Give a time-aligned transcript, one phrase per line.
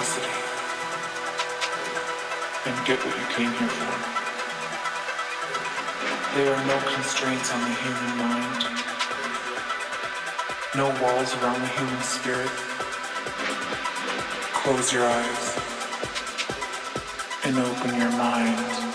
[0.00, 0.32] capacity
[2.66, 3.92] and get what you came here for.
[6.36, 8.64] There are no constraints on the human mind,
[10.76, 12.50] no walls around the human spirit.
[14.62, 15.58] Close your eyes
[17.44, 18.89] and open your mind.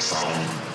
[0.00, 0.69] sound.